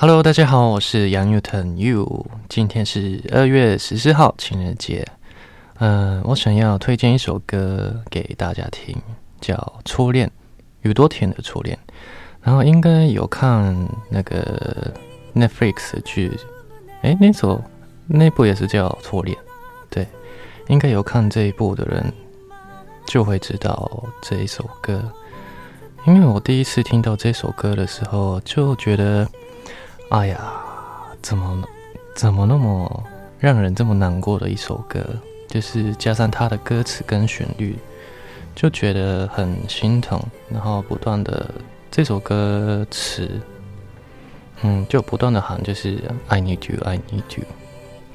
[0.00, 2.24] Hello，大家好，我是杨宇腾 You。
[2.48, 5.04] 今天是二月十四号情人节，
[5.80, 8.96] 嗯、呃，我想要推荐一首歌给大家听，
[9.40, 10.28] 叫《初恋》，
[10.82, 11.76] 宇多田的《初恋》。
[12.40, 13.76] 然后应该有看
[14.08, 14.94] 那个
[15.34, 16.30] Netflix 的剧，
[17.02, 17.60] 诶，那首
[18.06, 19.36] 那部也是叫《初恋》，
[19.90, 20.06] 对，
[20.68, 22.12] 应该有看这一部的人
[23.04, 25.02] 就会知道这一首歌。
[26.06, 29.28] 因为我第一次听到这首歌的时候，就觉得。
[30.10, 30.38] 哎呀，
[31.20, 31.62] 怎么
[32.14, 33.04] 怎么那么
[33.38, 35.04] 让人这么难过的一首歌？
[35.48, 37.76] 就是加上他的歌词跟旋律，
[38.54, 40.18] 就觉得很心疼。
[40.48, 41.50] 然后不断的
[41.90, 43.38] 这首歌词，
[44.62, 45.98] 嗯，就不断的喊，就是
[46.28, 47.44] I need you, I need you。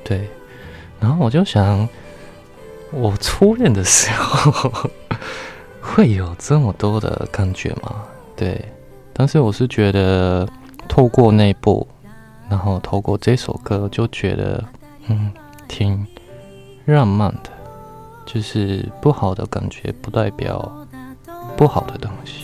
[0.03, 0.28] 对，
[1.00, 1.88] 然后我就想，
[2.91, 4.89] 我初恋的时候
[5.80, 8.03] 会有这么多的感觉吗？
[8.36, 8.59] 对，
[9.14, 10.50] 但是我是觉得。
[10.88, 11.88] 透过那部，
[12.50, 14.64] 然后透过这首歌，就觉得
[15.08, 15.32] 嗯，
[15.67, 16.06] 挺
[16.86, 17.52] 浪漫的。
[18.25, 20.72] 就是不好的感觉，不代表
[21.58, 22.42] 不好的东西。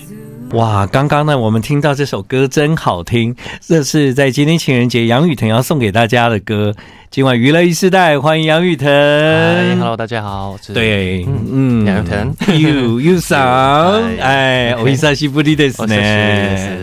[0.54, 6.74] 哇，刚刚呢，我们听到这首歌真好听，这是在今天情人节，杨雨腾要送给大家的歌。
[7.12, 8.88] 今晚娱乐一世代，欢迎杨雨腾。
[8.88, 10.58] Hi，Hello，大家好。
[10.74, 15.96] 对， 嗯，杨宇腾，You You song， 哎，我伊萨西布利的斯呢？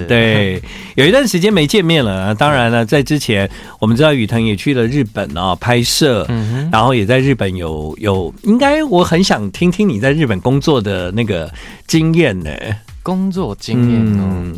[0.07, 0.63] 对，
[0.95, 2.33] 有一段时间没见面了。
[2.37, 11.53] 当然了，在之前，我们知道雨腾也去了日本啊拍摄，嗯，然后也在日本有有，应该我很想听听你在日本工作的那个
[11.89, 12.51] 经验呢。
[13.07, 14.57] 工作经验哦，嗯、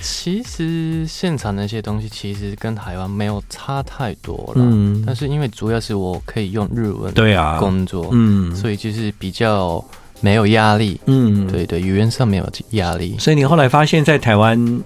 [0.00, 4.64] 其实现场那些东西其实跟台湾没有差太多了。
[4.64, 9.84] 嗯，但是因为主要是我可以用日文对啊工作，嗯，所以就是比较
[10.20, 11.00] 没有压力。
[11.06, 13.14] 嗯，对对，语言上没有压力。
[13.20, 14.82] 所以你后来发现，在台湾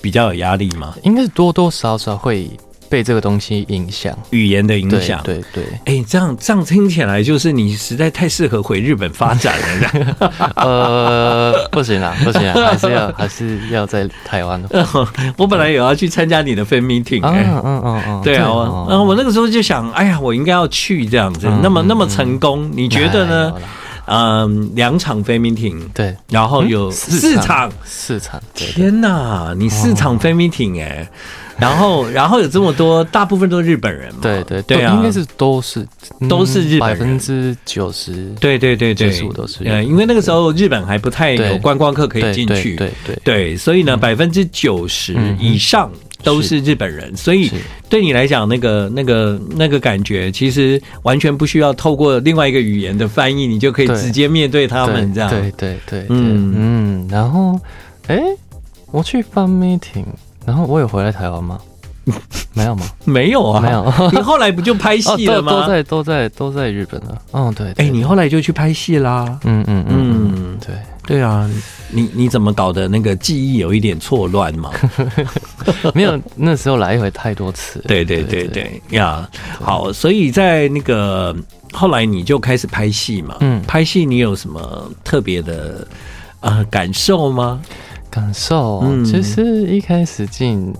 [0.00, 0.94] 比较有压力吗？
[1.02, 2.48] 应该是多多少少会。
[2.88, 10.16] 被这个东西影响，语言的影响，对对，哎、欸，这样这样听起来就是你实在太适合回日本发展了。
[10.56, 14.62] 呃，不行啊，不行啊，还是要 还是要在台湾。
[15.36, 23.52] 我本来有要去参加你的 fan meeting，嗯嗯嗯嗯，对啊，我嗯我那个时候就想，哎呀，我应该要去这样子，嗯、那么那么成功，你觉得呢？
[24.10, 31.06] 嗯，两场 fan meeting，对，然后有四场，四场，天哪，你四场 fan meeting 哎。
[31.60, 34.20] 然后，然后有这么多，大部分都是日本人嘛？
[34.22, 35.84] 对对对啊，应该是都是
[36.28, 38.58] 都是日本人，百分之九十，对。
[38.58, 39.64] 对对对，都是。
[39.64, 45.90] 呃，因为那个时候日本还不太有观光客可以进去，对对对，所以呢，百分之九十以上
[46.24, 47.50] 都是日本人，所以
[47.88, 55.30] 对你来讲，那个那个那个感觉，其实完全不需要透过另外一个语言的翻译，你就可以直接面对他们这样。
[55.30, 56.54] 对对对，嗯。
[56.56, 57.58] 嗯，然后，
[58.08, 58.20] 哎，
[58.90, 60.04] 我去 fan meeting。
[60.48, 61.58] 然后我有回来台湾吗？
[62.54, 62.86] 没有吗？
[63.04, 63.84] 没有啊，没有。
[64.12, 65.52] 你后来不就拍戏了吗？
[65.60, 67.22] 都在都在都在日本了。
[67.32, 67.70] 嗯，对。
[67.72, 69.38] 哎，你后来就去拍戏啦。
[69.44, 70.74] 嗯嗯嗯，对
[71.06, 71.48] 对啊。
[71.90, 72.88] 你你怎么搞的？
[72.88, 74.70] 那个记忆有一点错乱吗？
[75.94, 77.78] 没有，那时候来回太多次。
[77.86, 79.28] 对对对对呀。
[79.60, 81.36] 好，所以在那个
[81.74, 83.36] 后来你就开始拍戏嘛。
[83.40, 85.86] 嗯，拍戏你有什么特别的
[86.40, 87.60] 呃感受吗？
[88.10, 90.74] 感受，其实一开始进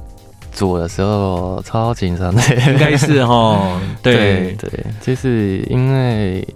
[0.53, 4.57] 组的时候超紧张的，应该是哦， 对。
[4.59, 6.47] 对，就是因为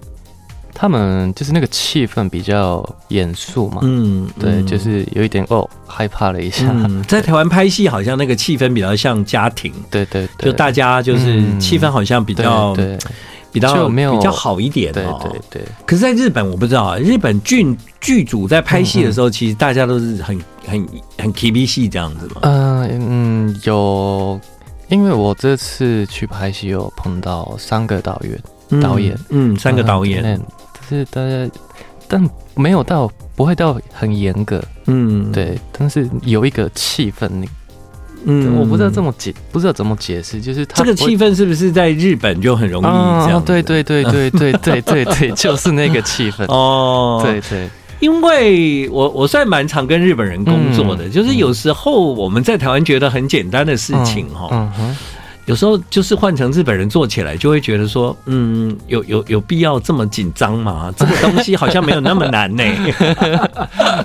[0.75, 6.75] 他们就是那个气氛比较严肃嘛，嗯，对，就是有一点哦害怕了一下。
[7.07, 12.99] 在台湾拍戏好像那个气氛比较像家庭，对对，就大家就是气氛好像比较对。
[13.53, 15.63] 比较没有比较好一点，对对对。
[15.87, 22.41] 可是，在日本我不知道啊，日本剧剧组在拍戏的时候，其实大家都是很很很 KB 戏这样子嘛。
[22.43, 24.41] 嗯嗯，有，
[24.89, 30.41] 因为我这次去拍戏有碰到三个导演，导演，嗯，三个导演，
[30.89, 31.51] 就是大家，
[32.09, 37.31] 但没有到不会到很严格，嗯，对，但是有一个气氛。
[38.25, 43.39] 嗯，我不知道这么解，不知道怎么解释，就是这个气氛是不是在日本就很容易这样？
[43.39, 47.21] 哦，对对对对对对对对，就是那个气氛 哦。
[47.25, 47.69] 对对，
[48.01, 54.71] 因为我我算蛮常跟日本人工作的，就是有时候我们在台湾觉得很简单的事情哈，
[55.47, 60.93] 有时候就是换成日本人做起来，就会觉得说，嗯，有有有必要这么紧张吗？
[60.97, 62.63] 这个东西好像没有那么难呢。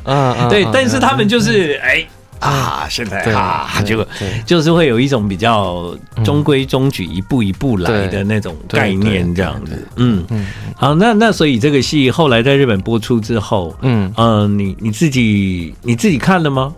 [0.06, 2.04] 嗯， 对，但是他们就是哎。
[2.40, 4.06] 啊，现在啊，就
[4.46, 9.88] 就是会有一种比较中规中矩、一步一步来的那种概念，这样子。
[9.96, 10.46] 嗯嗯，
[10.76, 16.74] 好，那那所以这个戏后来在日本播出之后，嗯嗯，你你自己你自己看了吗？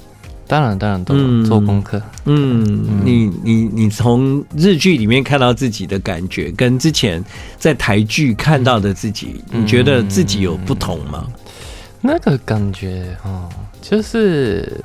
[0.48, 2.02] 当然当然都有做功课。
[2.26, 7.24] 嗯，嗯你你你从日剧里面看到自己的感觉，跟之前
[7.60, 11.24] 在台剧看到的自己，你觉得自己有不同吗？
[11.28, 11.34] 嗯、
[12.02, 13.48] 那个感觉哦，
[13.80, 14.84] 就是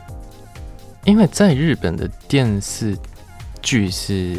[1.04, 2.96] 因为在日本的电视
[3.62, 4.36] 剧是，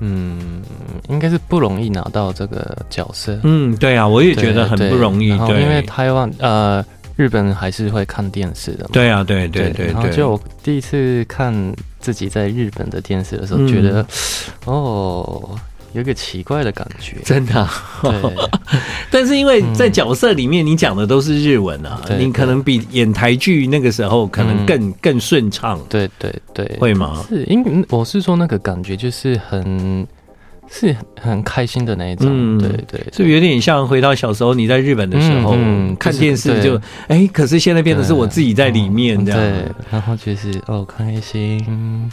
[0.00, 0.62] 嗯，
[1.08, 3.38] 应该是不容易拿到这个角色。
[3.44, 5.28] 嗯，对啊，我也觉得很不容易。
[5.46, 6.84] 对，因为台湾呃。
[7.16, 8.90] 日本还是会看电视的嘛？
[8.94, 9.92] 对啊，对对对，对。
[9.92, 11.52] 然后就我第一次看
[11.98, 14.06] 自己在日本的电视的时候，觉得、嗯、
[14.64, 15.50] 哦，
[15.92, 17.68] 有个奇怪的感觉，真的。
[19.10, 25.80] 但是因为在角色里面，你讲的都是日文啊，嗯、你可能比演台剧那个时候可能更、嗯、更顺畅。
[25.88, 26.76] 对对对。
[26.78, 27.24] 会吗？
[27.28, 30.06] 是，因为我是说那个感觉就是很。
[30.72, 36.76] 是很开心的那一种，嗯、对，对对，是有点像回到小时候你在日本的时候、嗯嗯、看电视就，
[37.08, 42.08] 哎、欸，可是现在变得是我自己在里面这样，对，然后就是哦开心，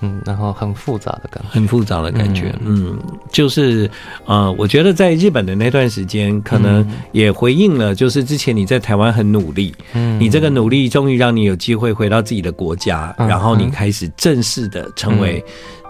[0.00, 3.90] 嗯，然后很复杂的感觉，很复杂的感觉，嗯，嗯就是
[4.26, 15.44] 呃，我觉得在日本的那段时间，可能也回应了，就是之前你在台湾很努力，嗯，你这个努力终于让你有机会回到自己的国家，嗯、然后你开始正式的成为。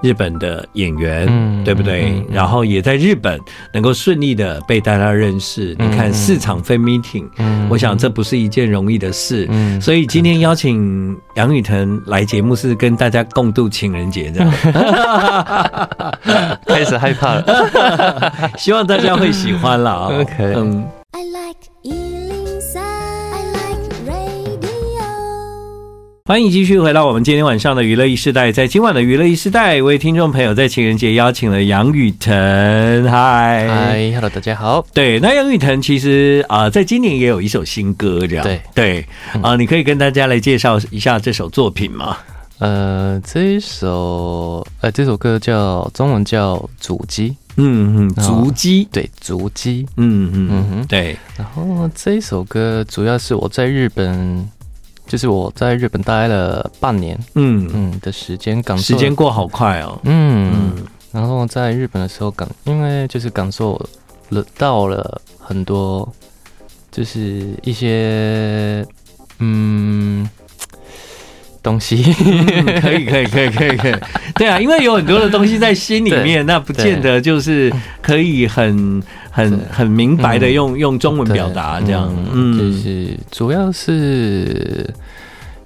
[0.06, 2.10] 日本的演员，嗯、对不对？
[2.10, 3.40] 嗯嗯、然后也在日本
[3.72, 5.74] 能够顺利的被大家认识。
[5.80, 9.48] 嗯、你看市场 fan meeting，嗯、我想这不是一件容易的事。
[9.50, 14.52] 嗯、所以今天邀请杨雨腾来节目，是跟大家共度情人节，这样。
[16.66, 20.20] 开始害怕了， 希望大家会喜欢了。
[20.20, 20.86] OK，嗯。
[26.26, 32.34] 欢迎继续回到我们今天晚上的娱乐一时代，在今晚的娱乐一时代，为听众朋友在情人节邀请了杨雨腾，
[33.08, 33.68] 嗨。
[33.68, 34.84] 嗨，Hello，大家好。
[34.92, 38.42] 对，那杨雨腾其实啊、呃，在今年也有一首新歌，这样。
[38.42, 38.60] 对。
[38.74, 39.00] 对。
[39.34, 42.16] 啊、呃，你可以跟大家来介绍一下这首作品吗？
[42.58, 51.16] 呃，这一首呃，这首歌叫中文叫《足迹》，嗯嗯，足迹，对，足迹，嗯嗯嗯哼，对。
[51.38, 54.50] 然后这一首歌主要是我在日本。
[55.06, 57.70] 就是我在日本待了半年，嗯。
[57.72, 60.86] 嗯的时间，感受时间过好快哦，嗯，嗯。
[61.12, 63.80] 然后在日本的时候感，因为就是感受
[64.30, 66.06] 了到了很多，
[66.90, 68.86] 就是一些
[69.38, 70.28] 嗯。
[71.62, 73.94] 东西、嗯、可以可以可以可以可以，
[74.36, 79.02] 对啊，因为有很多的东西在心里面， 那不见得就是可以很
[79.36, 82.10] 很很明白的用用中文表达这样。
[82.32, 84.88] 嗯，就是主要是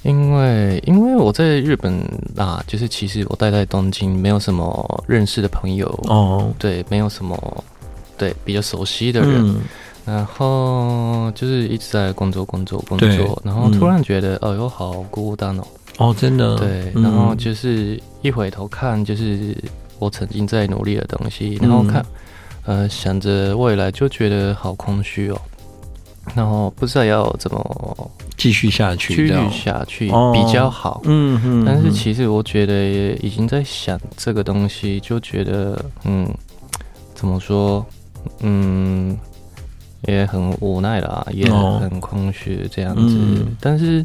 [0.02, 1.94] 因为因为我在日本
[2.36, 5.86] 啊，就是其实我待在东京，没有什么认识的朋友。
[6.08, 7.64] 哦，对，没有什么
[8.18, 9.60] 对比较熟悉的人，嗯、
[10.04, 15.62] 然后就是一直在工作工作工作，然后突然觉得哦，哟、嗯，好孤单哦。
[15.98, 19.54] 哦，真的，对，然后就是一回头看，就是
[19.98, 22.04] 我曾经在努力的东西，然后看，
[22.64, 25.40] 呃，想着未来，就觉得好空虚哦，
[26.34, 36.28] 然后不知道要怎么继续下去，继续下去比较好，嗯嗯，但是其实我觉得也已经在想这个东西，就觉得，嗯，
[37.14, 37.84] 怎么说，
[38.40, 39.18] 嗯，
[40.02, 44.04] 也很无奈啦，也很空虚这样子，但是。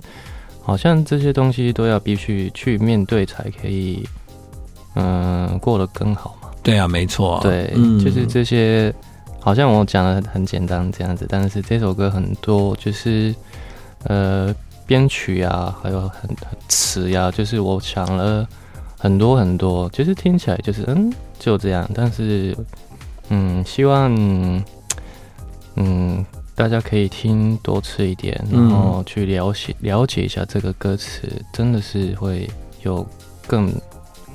[0.68, 4.04] 好像这些东西都要必须去面对才可以，
[4.96, 6.44] 嗯，过得更好嘛。
[6.66, 7.40] 对啊，没错。
[7.42, 8.94] 对，嗯、就是这些，
[9.40, 13.34] 好像我讲的很简单这样子，但是这首歌很多就是，
[14.04, 14.54] 呃，
[14.86, 16.30] 编曲啊，还有很
[16.68, 18.45] 词呀，就是我想了
[18.98, 22.57] 很多很多，就是听起来就是嗯，就这样，但是
[23.30, 24.12] 嗯，希望
[25.76, 26.26] 嗯。
[26.57, 32.50] 大家可以听多次一点，然后去了解了解一下这个歌词，真的是会
[32.81, 33.06] 有
[33.45, 33.69] 更。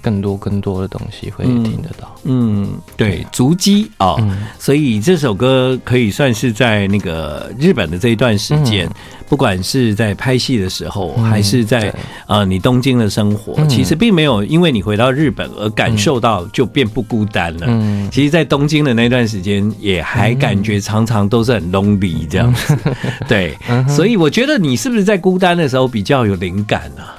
[0.02, 8.94] 更多更多的东西会听得到，嗯，嗯，对，足迹啊，嗯、所以这首歌可以算是在那个日本的这一段时间，嗯、
[9.28, 11.94] 不管是在拍戏的时候，嗯、还是在
[12.26, 17.66] 呃你东京的生活，嗯、其实并没有因为你回到日本而感受到就变不孤单了。
[17.68, 22.76] 嗯，其实，在东京的那段时间，也还感觉常常都是很 lonely 这样子。
[22.84, 22.94] 嗯、
[23.28, 23.56] 对，
[23.88, 27.16] 所以我觉得你是不是在孤单的时候比较有灵感呢、啊？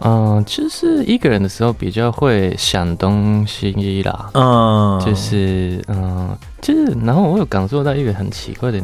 [0.00, 4.30] 嗯，就是一个人的时候比较会想东西啦。
[4.34, 8.80] 嗯，就是嗯，就是然后我有感受到一个很奇怪的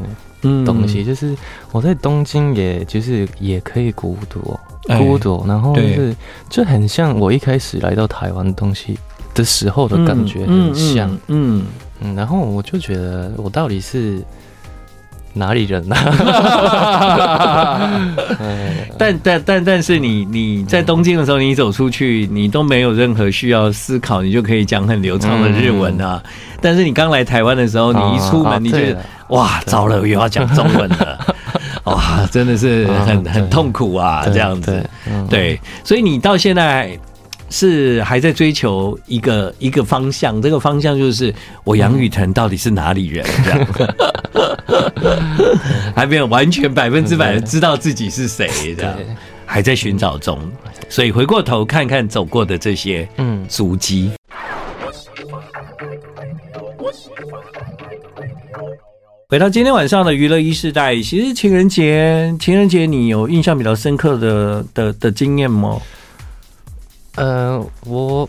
[0.65, 1.37] 东西，就是
[1.71, 4.59] 我在东京，也就是也可以孤独，
[4.99, 6.17] 孤独，然后就是
[6.49, 8.99] 就很像我一开始来到台湾东西
[9.35, 11.11] 的时候的感觉，很像。
[11.29, 11.67] 嗯
[12.01, 14.21] 嗯，然后我就觉得我到底是
[15.35, 15.97] 哪里人啊？
[18.99, 26.23] 但但但但是你你在东京的时候，你走出去，你都没有任何需要思考，你就可以讲很流畅的日文啊。
[26.61, 31.19] 但是你刚来台湾的时候，你一出门，你觉得哇，糟了，又要讲中文了，
[31.85, 34.85] 哇，真的是很很痛苦啊，这样子。
[35.29, 36.99] 对，所以你到现在。
[37.55, 41.31] 是还在追求一个一个方向，这个方向就是
[41.65, 43.23] 我杨雨腾到底是哪里人？
[43.45, 43.61] 这样
[45.95, 48.99] 还没有完全百分之百的知道自己是谁，的
[49.47, 50.39] 还在寻找中。
[50.89, 54.13] 所以回过头看看走过的这些嗯足迹。
[59.29, 65.81] 回到今天晚上的娱乐一世代，其实情人节，情人节你有印象比较深刻的的的经验吗？
[67.15, 68.29] 呃，我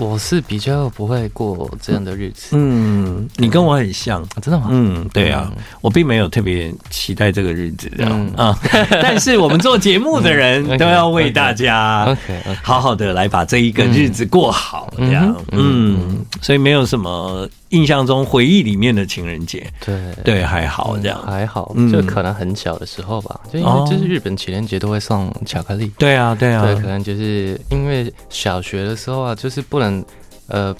[0.00, 2.56] 我是比较不会过这样的日子。
[2.56, 4.68] 嗯，你跟我很像，啊、真的吗？
[4.70, 8.58] 嗯，对啊，嗯、我并没有特别期待这个日子这样啊。
[8.72, 12.16] 嗯、 但是我们做节目的人 都要为大家
[12.62, 15.36] 好好的来把这一个日子过好，这样。
[15.52, 17.48] 嗯，所以没有什么。
[17.70, 19.96] 印象中回忆里面的情人节，对。
[20.22, 30.04] 对，还好这样，还好，就可能很小的时候吧，就因为就是日本情人节都会送巧克力，对啊对啊，对，可能就是因为小学的时候啊，就是不能
[30.46, 30.76] 呃。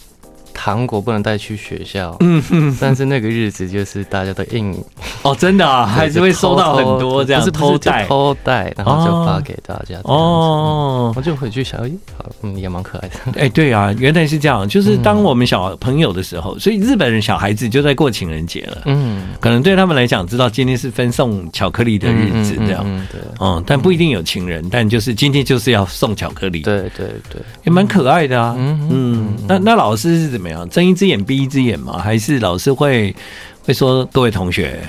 [0.62, 4.76] 糖果不能带去学校，嗯哼，但是那个日子就是大家都硬
[5.25, 8.07] 哦，真的啊， 还是会收到很多这样，是偷带。
[8.07, 30.69] 偷带，然后就发给大家哦，我就回去想，哎，好，嗯，也蛮可爱的，哎，对啊，原来是这样，就是当我们小朋友的时候，所以日本人小孩子就在过情人节了，嗯，可能对他们来讲，知道今天是分送巧克力的日子，这样，对，嗯，但不一定有情人，但就是今天就是要送巧克力，对对对，也蛮可爱的啊，嗯嗯，那那老师是怎么样？
[30.69, 31.99] 睁一只眼闭一只眼吗？
[31.99, 33.14] 还是老师会
[33.62, 34.80] 会说各位同学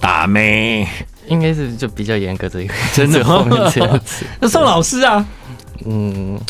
[0.00, 0.86] 打咩？
[1.28, 3.46] 应该是就比较严格的一个，真的吗？
[4.40, 5.26] 那宋老师啊，
[5.84, 6.40] 嗯，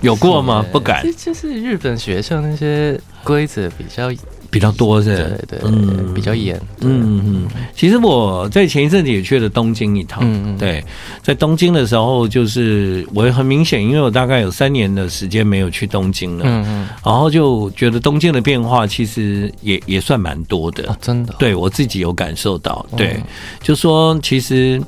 [0.00, 0.64] 有过吗？
[0.72, 4.10] 不敢，就是日本学校那些规则比较。
[4.50, 5.16] 比较多是，
[5.48, 7.48] 对对，嗯，比较严，嗯嗯。
[7.74, 10.84] 其实我在前一阵子也去了东京一趟，嗯嗯，对，
[11.22, 23.22] 在东京的时候，就是我很明显，因为我大概有三年的时间没有去东京了，嗯嗯，然后就觉得东京的变化其实也也算蛮多的，真的，对我自己有感受到，对，
[23.62, 24.82] 就说其实。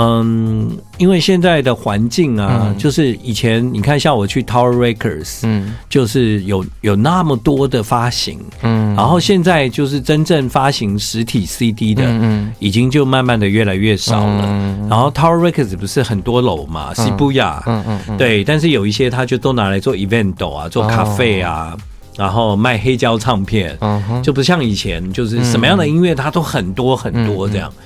[0.00, 14.44] 嗯，因为现在的环境啊，嗯、就是以前你看，像我去 Tower Records，嗯，就是有有那么多的发行，嗯，然后现在就是真正发行实体 CD 的，嗯，已经就慢慢的越来越少了。
[14.46, 18.16] 嗯、然后 Tower Records 不是很多楼嘛，西布亚，嗯嗯，嗯。
[18.16, 21.78] 对，但是有一些他就都拿来做 event 啊，做咖啡啊，哦、
[22.16, 23.76] 然后卖黑胶唱片，
[24.22, 27.68] 就不像以前，就是什么样的音乐它都很多很多这样。
[27.68, 27.84] 嗯嗯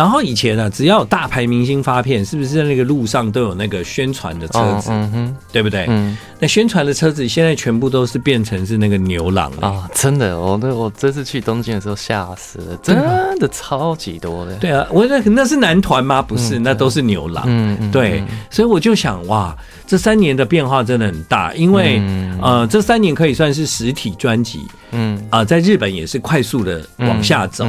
[0.00, 4.88] 然后以前呢、啊，只要有大牌明星发片，是不是在那个路上都有那个宣传的车子？
[4.90, 5.84] 嗯哼，对不对？
[5.90, 9.86] 嗯，那宣传的车子现在全部都是变成是那个牛郎啊！
[9.94, 12.96] 真的，我那我这次去东京的时候吓死了，真
[13.38, 14.54] 的超级多的。
[14.54, 16.22] 对啊，我那那是男团吗？
[16.22, 17.44] 不是，那都是牛郎。
[17.46, 19.54] 嗯，对，所以我就想，哇，
[19.86, 22.00] 这三年的变化真的很大，因为
[22.40, 24.66] 呃，这三年可以算是实体专辑。
[24.92, 25.20] 嗯。
[25.30, 27.64] 啊，在日本也是快速的往下走，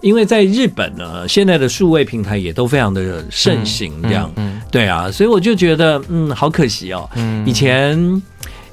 [0.00, 4.30] 因为在日本呢，现在的数位平台也都非常的盛行，这样，
[4.70, 7.08] 对啊，所以我就觉得，嗯，好可惜哦，
[7.46, 8.22] 以前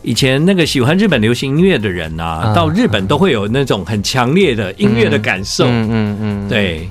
[0.02, 6.90] 以前那个喜欢日本流行音乐的人啊，到日本都会有那种很强烈的音乐的感受，嗯嗯嗯，对，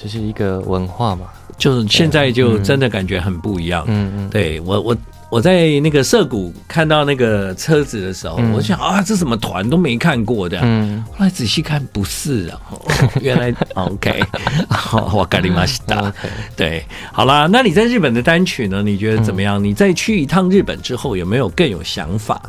[0.00, 1.26] 这是一个文化嘛，
[1.58, 4.96] 就是现在就真的感觉很不一样，嗯嗯，对我我。
[5.28, 10.60] 我在那个涩谷看到那个车子的时候，嗯、我想啊，这什么团都没看过的。
[10.62, 12.60] 嗯，后来仔细看，不是啊，
[13.20, 14.22] 原来 OK，
[15.12, 16.12] 我咖喱玛西达。
[16.56, 18.82] 对，好啦，那你在日本的单曲呢？
[18.82, 19.60] 你觉得怎么样？
[19.60, 22.40] 嗯、你再去一趟日本之后，有没有更有想法？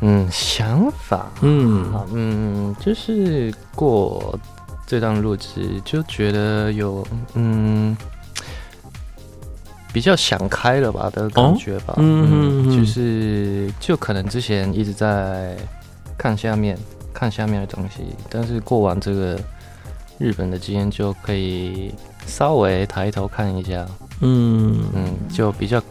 [0.00, 4.38] 嗯，想法，嗯嗯，就是过
[4.86, 7.96] 这段路子就觉得有嗯。
[9.92, 15.54] 比较想开了吧的感觉吧，嗯，就是就可能之前一直在
[16.16, 16.78] 看下面
[17.12, 19.38] 看下面的东西，但是过完这个
[20.18, 21.92] 日本的经验就可以
[22.26, 23.86] 稍微抬头看一下，
[24.20, 25.82] 嗯嗯，就比较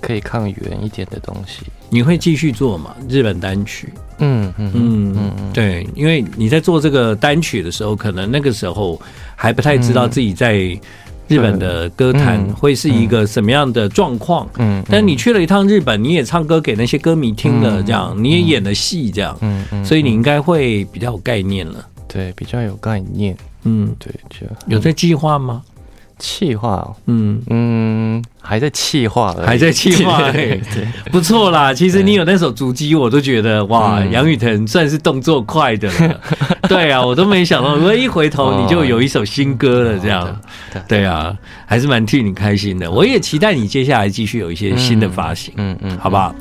[0.00, 1.66] 可以看远一点的东西。
[1.90, 2.96] 你会继续做吗？
[3.08, 3.92] 日本单曲？
[4.20, 8.98] 嗯嗯嗯嗯，对，因为你在做这个单曲的时候，可能那个时候
[9.36, 10.80] 还不太知道自己在。
[11.30, 14.48] 日本的歌坛会是一个什么样的状况？
[14.58, 21.74] 嗯，但你去了一趟日本，你也唱歌给那些歌迷听了，这样你也演了戏，这样，嗯嗯，所以你应该会比较有概念了。
[22.08, 23.36] 对，比较有概念。
[23.62, 25.62] 嗯，对，就有在计划吗？
[26.18, 30.60] 企划，嗯嗯，还在企划，还在企划， 对，
[31.10, 31.72] 不错啦。
[31.72, 36.20] 其实你有那首足迹，我都觉得哇，杨宇腾算是动作快的了。
[36.68, 40.38] 对啊，我都没想到，我一回头 你就有一首新歌了，这样。
[40.88, 41.36] 对啊，
[41.66, 42.90] 还是蛮替你开心的。
[42.90, 46.34] 我也期待你接下来继续有一些新的发型，嗯嗯，好不好？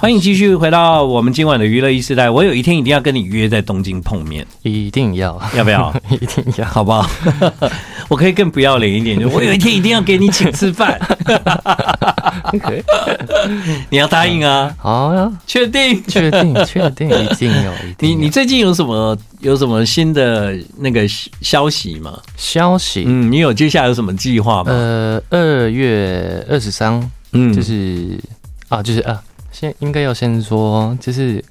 [0.00, 2.30] 欢迎继续回到我们今晚的娱乐一时代。
[2.30, 5.92] 我有一天一定要跟你约在东京碰面，一定要，要不要？
[6.08, 7.10] 一定要，好不好？
[8.06, 10.96] 我可以更不要脸一点，就我有一天一定要给你请吃饭。
[13.90, 14.72] 你要答应啊？
[14.78, 16.00] 好呀，确定？
[16.04, 16.54] 确定？
[16.64, 17.08] 确定？
[17.08, 17.72] 一定要？
[17.98, 21.04] 你你最近有什么有什么新的那个
[21.40, 22.16] 消息吗？
[22.36, 23.02] 消息？
[23.04, 24.70] 嗯，你有接下来有什么计划吗？
[24.70, 28.16] 呃，二月二十三，嗯，就是
[28.68, 29.20] 啊，就是啊。
[29.58, 31.44] 先应该要先说，就是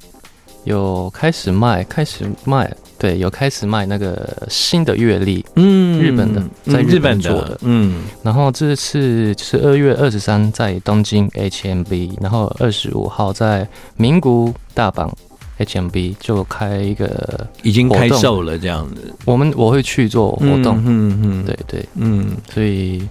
[0.64, 15.12] 有开始卖，开始卖，对，有开始卖那个新的月历，嗯，日本的，在日本做的，嗯，然后这次就是二月二十三在东京 HMB，然后二十五号在名古屋大阪
[15.60, 23.06] HMB 就开一个已经开售了这样子，我们我会去做活动，嗯嗯，对对，嗯，所以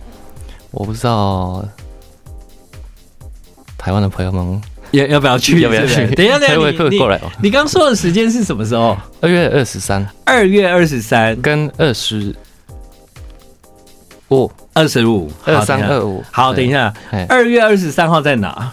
[0.71, 1.63] 我不知道
[3.77, 4.59] 台湾的朋友们。
[4.93, 5.61] 要要不要去？
[5.61, 6.07] 要不要去？
[6.15, 7.31] 等一下，等一下， 你过来哦。
[7.43, 8.97] 你刚说的时间是什么时候？
[9.21, 10.07] 二月二十三。
[10.25, 12.35] 二月二十三跟二十
[14.29, 16.23] 五，二十五，二三二五。
[16.31, 16.93] 好，等一下。
[17.29, 18.73] 二月二十三号在哪？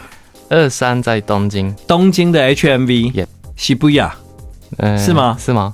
[0.50, 3.26] 二三在东京，东京的 HMV。
[3.56, 4.14] 西布亚，
[4.98, 5.38] 是吗？
[5.40, 5.74] 是吗？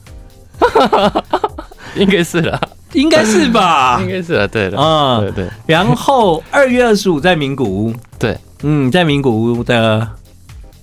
[1.95, 2.59] 应该是了，
[2.93, 3.99] 应该是吧？
[4.03, 4.77] 应该是了，对的。
[4.77, 5.49] 嗯，对对。
[5.65, 7.93] 然后二月二十五在名古屋。
[8.19, 10.07] 对，嗯，在名古屋的。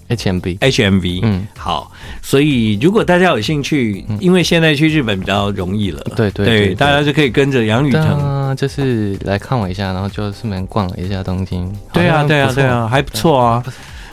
[0.08, 1.90] HMV，HMV，嗯，好，
[2.22, 11.70] 所以如果大家有兴趣，因为现在去日本比较容易了，对对对，大家就可以跟着杨宇腾，就是来看我一下，然后就顺便逛了一下东京。
[11.92, 13.64] 对啊，对啊，对啊，还不错啊。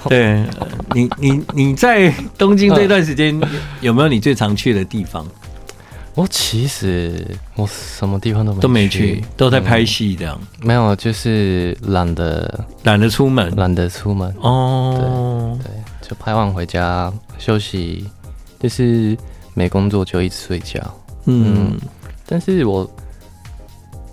[0.09, 0.43] 对，
[0.93, 3.39] 你你你在东京 这段时间
[3.79, 5.25] 有没有你最常去的地方？
[6.15, 10.39] 我其实我什么地方都没都没去，都在拍戏这样。
[10.61, 14.31] 没有，就是懒得懒得出门，懒得出门。
[14.41, 15.82] 哦，对对。
[16.07, 18.05] 就拍完回家休息，
[18.59, 19.17] 就是
[19.53, 20.79] 没工作就一直睡觉。
[21.25, 21.79] 嗯，嗯，
[22.25, 22.87] 但是我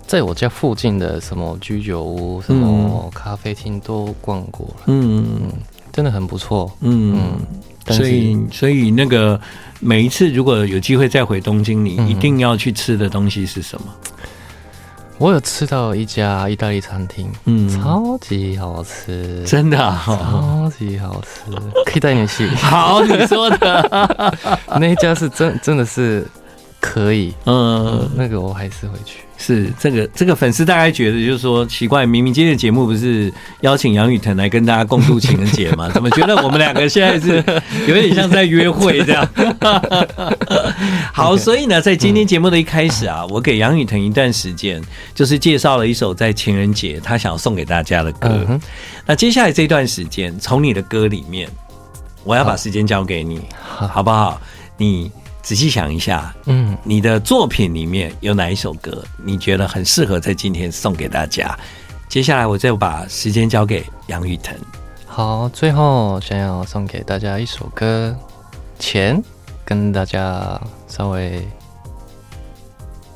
[0.07, 4.83] 在我家附近的什么居酒屋、什么咖啡厅都逛过了。
[4.87, 5.51] 嗯嗯，
[5.91, 6.71] 真的很不错。
[6.79, 7.19] 嗯
[7.87, 9.39] 嗯，所以所以那个
[9.79, 13.87] 每一次如果有机会再回东京，你一定要去吃的东西是什么？
[15.21, 21.51] 我有吃到一家意大利餐厅，嗯，超级好吃，真的，超级好吃，
[21.85, 22.47] 可以带你去。
[22.57, 24.33] 好，你说的。
[24.79, 26.25] 那一家是真真的是
[26.81, 29.19] 可以，嗯，那个我还是会去。
[29.37, 35.89] 是这个这个粉丝大概觉得就是说奇怪，明明今天的节目不是邀请杨雨腾来跟大家共度情人节吗？
[35.93, 37.43] 怎么觉得我们两个现在是
[37.87, 39.27] 有点像在约会这样？
[41.11, 44.79] 好，所以呢，在今天节目的一开始啊，我给杨雨腾一段时间，
[45.15, 48.59] 就是介绍了一首在情人节他想要送给大家的歌。
[49.07, 51.49] 那接下来这段时间，从你的歌里面，
[52.23, 54.39] 我要把时间交给你，好不好？
[54.77, 55.11] 你。
[55.41, 61.57] 仔细想一下，嗯，你的作品里面有哪一首歌你觉得很适合在今天送给大家？
[62.07, 64.55] 接下来我再把时间交给杨宇腾。
[65.07, 68.15] 好，最后想要送给大家一首歌，
[68.79, 69.21] 前
[69.65, 71.45] 跟大家稍微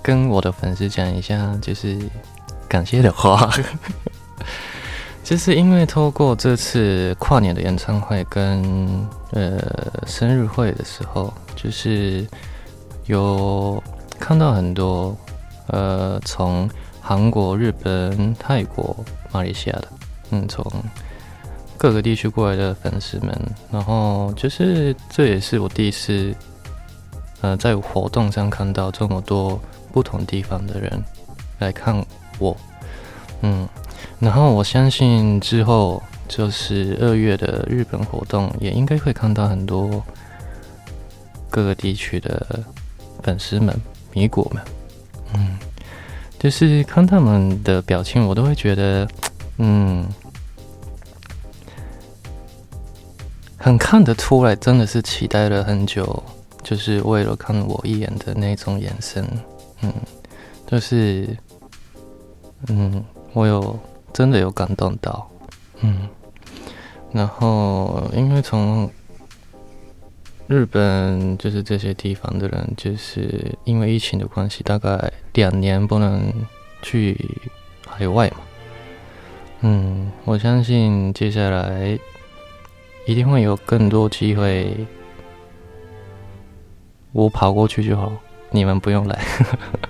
[0.01, 1.97] 跟我的粉丝讲一下，就是
[2.67, 3.49] 感谢的话，
[5.25, 8.63] 就是因为透过这次跨年的演唱会跟
[9.31, 9.59] 呃
[10.07, 11.33] 生日会的时候。
[11.55, 12.23] 就是
[13.05, 13.81] 有
[14.19, 15.17] 看到很多
[15.67, 16.69] 呃，从
[17.01, 18.95] 韩国、日本、泰国、
[19.31, 19.87] 马来西亚的，
[20.29, 20.63] 嗯，从
[21.75, 23.35] 各个地区过来的粉丝们，
[23.71, 26.35] 然后就是这也是我第一次
[27.41, 29.59] 呃，在活动上看到这么多
[29.91, 31.03] 不同地方的人
[31.57, 32.05] 来看
[32.37, 32.55] 我，
[33.41, 33.67] 嗯，
[34.19, 40.03] 然后我相信之后就是二月的日本活动也应该会看到很多。
[41.47, 42.45] 各个地区的
[43.23, 43.73] 粉丝们、
[44.11, 44.61] 米果们，
[45.35, 45.57] 嗯，
[46.37, 49.07] 就是看他们的表情，我都会觉得，
[49.59, 50.05] 嗯，
[53.55, 56.21] 很看得出来，真的是期待了很久，
[56.61, 59.25] 就是为了看我一眼的那种眼神，
[59.81, 59.93] 嗯，
[60.67, 61.37] 就是，
[62.67, 63.79] 嗯，我有
[64.15, 65.29] 真的有感动到，
[65.81, 66.07] 嗯，
[67.11, 68.89] 然后因为从
[70.47, 76.31] 日本就是这些地方的人，就是因为疫情的关系，大概两年不能
[76.81, 77.19] 去
[77.85, 78.37] 海外嘛。
[79.59, 81.99] 嗯，我相信接下来
[83.05, 84.77] 一定会有更多机会，
[87.11, 88.13] 我跑过去就好，
[88.49, 89.19] 你们不用来。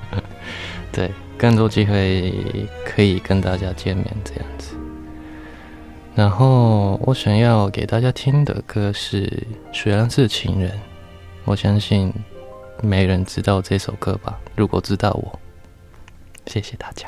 [0.92, 1.12] 对，
[1.46, 2.34] 更多机会
[2.84, 4.76] 可以跟大家见面这样子。
[6.16, 9.28] 然后我想要给大家听的歌是
[9.72, 10.72] 《虽然是情人》，
[11.44, 12.12] 我相信
[12.82, 14.40] 没人知道这首歌吧？
[14.56, 15.40] 如果知道我，
[16.48, 17.08] 谢谢大家。